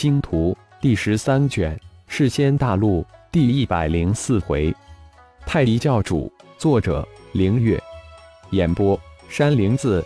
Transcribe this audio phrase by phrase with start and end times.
[0.00, 4.74] 星图》第十三卷《世仙大陆》第一百零四回，
[5.44, 7.78] 太乙教主，作者：凌月，
[8.48, 10.02] 演播：山灵子。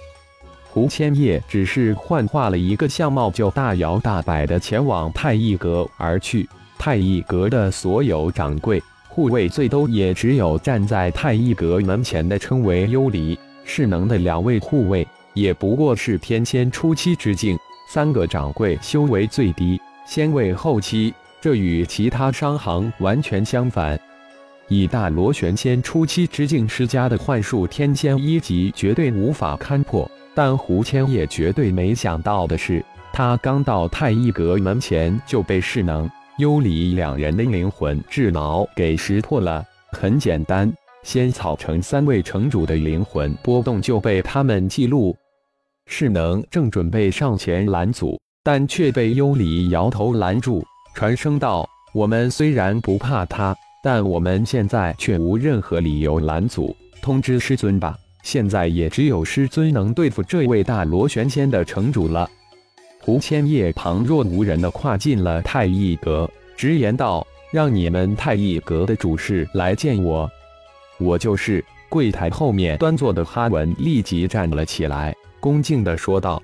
[0.68, 6.48] 胡千叶只是幻化了一个相貌，就大摇大摆的前往太乙阁而去。
[6.76, 17.56] 太乙阁的所有掌柜、护卫，最多也只有站在太乙阁门前的称为幽离势能的两位护卫，也不过是天仙初期之境。
[17.86, 23.98] 三个掌柜修为最低，仙位后期，这与其他商行完全相反。
[24.68, 30.10] 以大螺旋仙初期之境施加的幻术，天仙一级绝对无法勘破。
[30.34, 39.64] 但胡千叶绝对没想到的是，他刚到太一阁门前就被势能、幽离两人的灵魂智脑给识破了。
[39.92, 40.72] 很简单，
[41.04, 45.14] 仙草城三位城主的灵魂波动就被他们记录。
[45.86, 56.74] 势能正准备上前拦阻，但却被幽离摇头拦住，传声道：“我们虽然不怕他，但我们现在却无任何理由拦阻。
[57.02, 62.26] 通知师尊吧。”现在也只有师尊能对付这位大螺旋仙的城主了。
[63.00, 70.28] 胡千叶旁若无人的跨进了太一阁，直言道：“让你们太一阁的主事来见我。”
[70.98, 71.64] 我就是。
[71.90, 75.14] 柜台后面端坐的哈文立即站了起来，
[75.44, 76.42] 恭敬地说道：“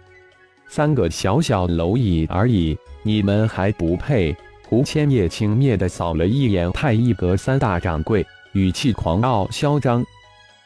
[0.69, 4.37] 三个小小蝼蚁而已，你们还不配。”
[4.69, 10.05] 胡千叶轻蔑地扫了一眼太一阁三大掌柜，语气狂傲嚣张。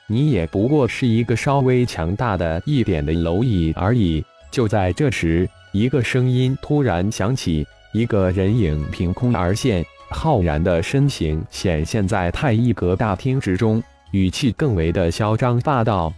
[0.08, 4.24] 你也不过是一个稍微强大的一点的蝼蚁而已。
[4.50, 16.12] 就在这时，一个声音突然响起，一个人影凭空而现，浩然的身形显现在太一阁大厅之中，语气更为的嚣张霸道：“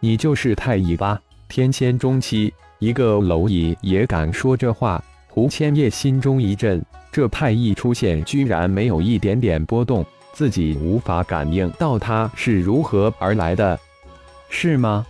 [0.00, 1.20] 你就是太乙吧？
[1.52, 10.02] 天仙中期，一个蝼蚁也敢说这话？”胡千叶心中一震，这派一出现居然没有一点点波动。
[10.32, 13.78] 自己无法感应到他是如何而来的，
[14.48, 15.06] 是吗？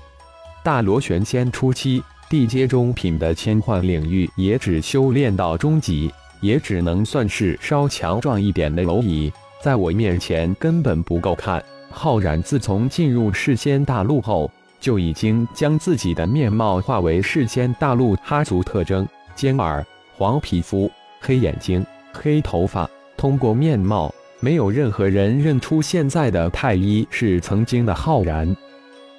[0.65, 9.33] 大螺旋仙初期地阶中品的千幻领域，也只修炼到中级，也只能算是稍强壮一点的蝼蚁，
[9.63, 11.65] 在我面前根本不够看。
[11.89, 14.51] 浩然自从进入世仙大陆后，
[14.83, 19.83] 就已经将自己的面貌化为世间大陆哈族特征：尖耳、
[20.19, 21.83] 黄皮肤、黑眼睛、
[22.13, 22.87] 黑头发。
[23.17, 24.13] 通过面貌。
[24.45, 28.57] 没有任何人认出现在的太医是曾经的浩然，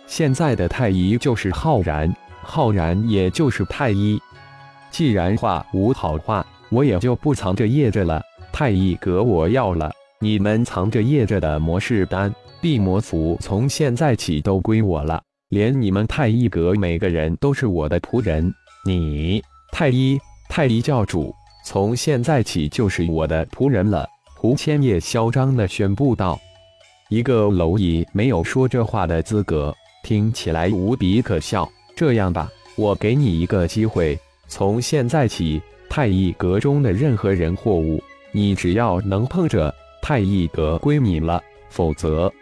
[0.06, 4.20] 现在的太医就是浩然，浩然也就是太医。
[4.92, 8.22] 既然话无好话，我也就不藏着掖着了。
[8.52, 12.30] 太医阁我要了，你们藏着掖着的魔式丹、
[12.62, 15.24] 地魔符，从现在起都归我了。
[15.54, 18.52] 连你们太一阁每个人都是我的仆人。
[18.84, 19.40] 你
[19.72, 20.20] 太医，
[20.50, 21.32] 太医教主，
[21.64, 24.10] 从现在起就是我的仆人了。
[24.36, 26.42] 胡千叶嚣张地宣布道
[27.08, 29.72] ：“一个蝼蚁没有说这话的资格，
[30.04, 31.70] 听起来无比可笑。
[31.96, 39.72] 这样吧，我给你一个机会，从现在起，太一阁中的任何人或物，你只要能碰着，
[40.02, 41.40] 太一阁归你了；
[41.70, 42.34] 否则……”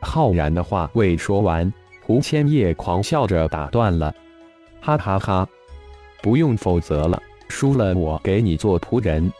[0.00, 1.70] 浩然的话未说完，
[2.06, 4.14] 胡千叶狂笑着打断了
[4.82, 5.48] ：“哈哈哈，
[6.22, 9.32] 不用否则了，输了我给你做仆人，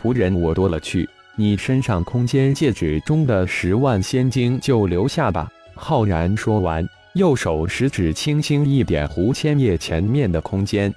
[0.00, 5.50] 仆人我多了去。”你身上空间戒指中的十万仙晶就留下吧。
[5.74, 10.92] 浩然说完，右手食指轻轻一点胡千叶前面的空间，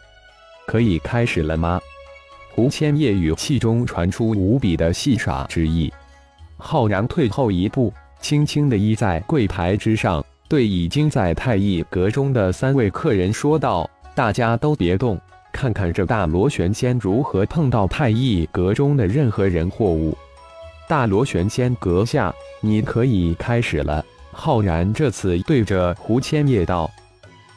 [0.68, 1.80] 可以开始了吗？
[2.54, 5.92] 胡千叶语气中传出无比的戏耍之意。
[6.58, 15.20] 浩然退后一步，轻轻的依在柜台之上，对已经在太乙阁中的三位客人说道：“大家都别动，
[15.52, 20.16] 看看这大螺旋仙如何碰到太乙阁中的任何人或物。”
[20.88, 22.32] 大螺旋仙阁下，
[22.62, 24.06] 你可以开始了。
[24.32, 26.92] 浩然这次对着胡千叶道：“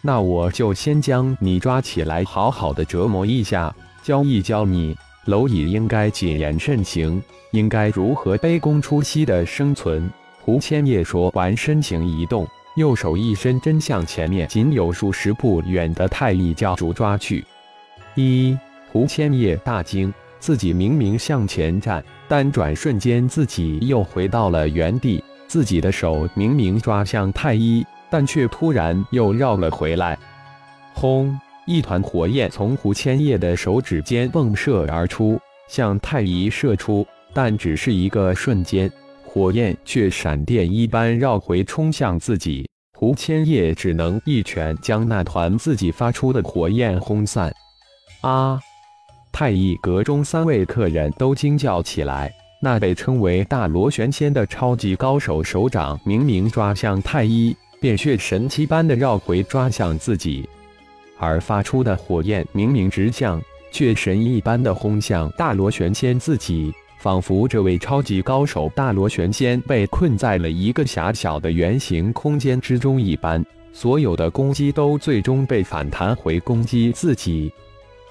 [0.00, 4.96] 那我就先将你抓起来，好好的折磨一下，教一教你
[5.26, 10.08] 蝼蚁应该谨言慎行，应该如何卑躬出息的生存。”
[10.40, 12.46] 胡千叶说完，身形一动，
[12.76, 17.44] 右手一伸，真向前面仅有数十步远的太乙教主抓去。
[18.14, 18.56] 一，
[18.92, 20.12] 胡千叶大惊。
[20.38, 25.24] 自己明明向前站，但转瞬间自己又回到了原地。
[25.48, 30.16] 自己的手明明抓向太一，但却突然又绕了回来。
[30.92, 31.36] 轰！
[31.66, 38.88] 一团火焰从胡千叶的手指间迸射而出，向太一射出，但只是一个瞬间，
[39.36, 42.66] 火焰却闪电一般绕回，冲向自己。
[42.94, 47.52] 胡千叶只能一拳将那团自己发出的火焰轰散。
[48.22, 48.58] 啊！
[49.30, 52.32] 太乙阁中三位客人都惊叫起来。
[52.62, 60.48] 那被称为大罗玄仙的超级高手手掌明明抓向太一，便却神奇般的绕回抓向自己，
[61.18, 63.38] 而发出的火焰明明直向，
[63.70, 66.72] 却神一般的轰向大罗玄仙自己，
[67.06, 73.40] 仿佛这位超级高手大罗玄仙被困在了一个狭小的圆形空间之中一般。
[73.72, 77.52] 所有的攻击都最终被反弹回攻击自己。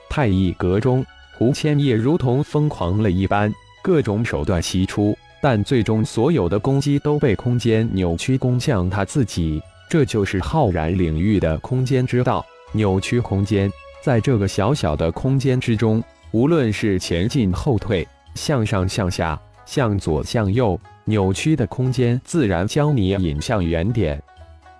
[0.09, 1.05] 太乙阁中，
[1.37, 3.53] 胡千叶如同疯狂了一般，
[3.83, 9.61] 各种手段齐出，但最终所有的攻击都被空间扭曲攻向他自己。
[9.89, 13.69] 这就是浩然领域的空间之道，扭曲空间。
[14.01, 16.01] 在这个小小的空间之中，
[16.31, 24.21] 无论是前进后退、向上向下、向左向右，扭曲的空间自然将你引向原点。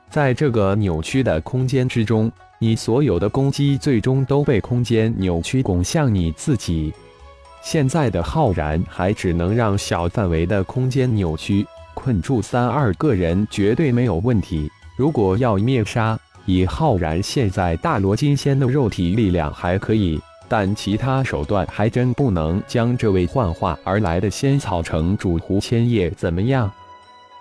[0.09, 6.93] 在这个扭曲的空间之中，你所有的攻击最终都被空间扭曲拱向你自己。
[7.61, 11.65] 现在的浩然还只能让小范围的空间扭曲
[11.95, 14.69] 困住三二个人，绝对没有问题。
[14.95, 26.71] 如果要灭杀，以浩然现在大罗金仙的肉体力量还可以， 但其他手段还真不能将这位幻化而来的仙草城主胡千叶怎么样。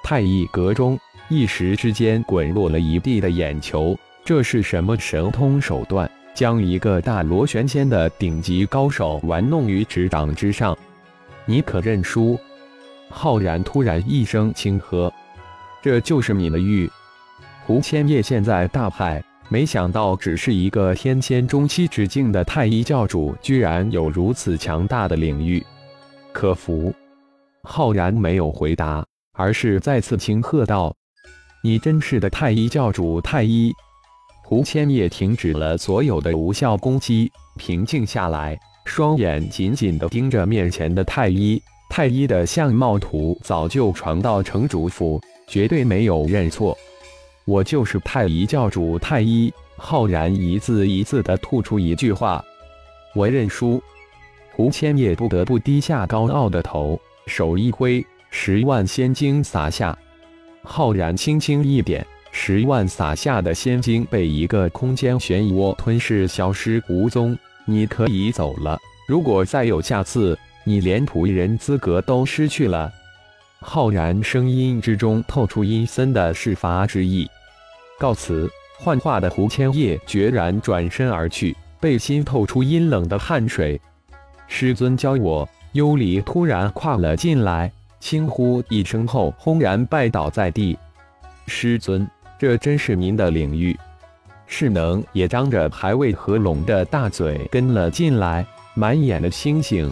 [0.03, 0.99] 太乙阁中。
[1.31, 3.99] 一时之间，滚落了一地的眼球。
[4.27, 10.77] 这是什么神通手段，将一个大螺旋仙的顶级高手玩弄于指掌之上？
[11.47, 12.39] 你可认输？
[13.09, 15.11] 浩然突然一声轻喝
[15.81, 16.91] ：“这就是你的玉。”
[17.67, 25.65] 胡千叶现在大骇，没想到只是一个天仙中期之境的太一教主，居然有如此强大的领域。
[26.33, 26.93] 可服？
[27.63, 30.95] 浩然没有回答，而是再次轻喝道。
[31.63, 33.73] 你真是的太一教主太一，
[34.43, 41.63] 胡千叶停止了所有的无效攻击，平静下来，双眼紧紧地盯着面前的太一。
[41.91, 46.77] 太一的相貌图早就传到城主府，绝对没有认错。
[47.45, 49.53] 我就是太一教主太一。
[49.77, 52.43] 浩然一字一字的吐出一句话
[53.15, 53.83] ：“我认输。”
[54.55, 59.97] 胡千叶不得不低下高傲的头，手一挥，十万仙晶洒下。
[60.63, 67.37] 浩然轻轻一点，十万洒下的仙晶被一个空间漩涡吞噬，消失无踪。
[67.67, 68.79] 你可以走了。
[69.09, 72.91] 如果再有下次，你连仆人资格都失去了。
[73.67, 77.27] 浩然声音之中透出阴森的释罚之意。
[77.99, 78.49] 告辞。
[78.77, 83.81] 幻化的胡千叶决然转身而去，背心透出阴冷的汗水。
[84.47, 85.49] 师尊教我。
[85.73, 87.73] 幽离突然跨了进来。
[88.01, 90.77] 轻呼一声后，轰然拜倒在地。
[91.47, 92.07] 师尊，
[92.39, 93.77] 这真是您的领域？
[94.47, 98.45] 世能也张着还未合拢的大嘴跟了进来，
[98.75, 99.91] 满眼的星星。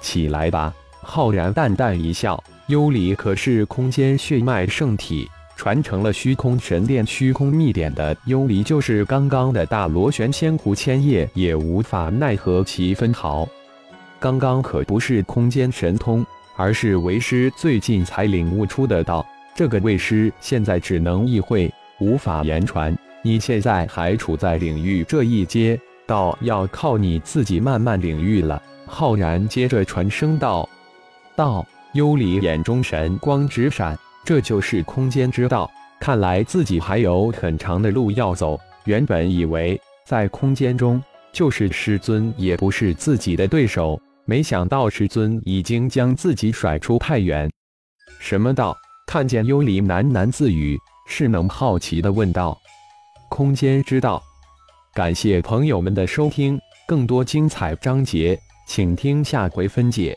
[0.00, 2.42] 起来吧，浩然淡淡一笑。
[2.68, 13.48] 幽离可是空间血脉圣体，传承了虚空神殿虚空秘典的幽离，就是刚刚的大螺旋仙狐千叶也无法奈何其分毫。
[14.18, 16.24] 刚刚可不是空间神通。
[16.56, 19.26] 而是为师最近才领悟出的道，
[19.56, 21.68] 这个为师现在只能意会，
[21.98, 22.96] 无法言传。
[23.22, 25.76] 你现在还处在领域这一阶，
[26.06, 28.62] 道要靠你自己慢慢领域了。
[28.86, 30.68] 浩然接着传声道
[31.34, 35.70] ：“道。”幽离眼中神光直闪，这就是空间之道。
[36.00, 38.58] 看来自己还有很长的路要走。
[38.84, 41.00] 原本以为在空间中，
[41.32, 43.98] 就是师尊也不是自己的对手。
[44.24, 47.48] 没想到师尊已经将自己甩出太远。
[48.18, 48.76] 什么道？
[49.06, 52.58] 看见幽离喃喃自语，是能好奇的问道
[53.30, 54.20] ：“空间之道。”
[54.92, 56.58] 感谢朋友们的收听，
[56.88, 58.36] 更多精彩章节，
[58.66, 60.16] 请听下回分解。